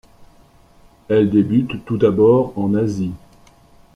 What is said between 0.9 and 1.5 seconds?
Elle